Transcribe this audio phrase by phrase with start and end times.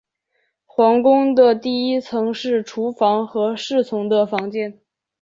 [0.65, 4.79] 皇宫的第一层是厨房和侍从的房间。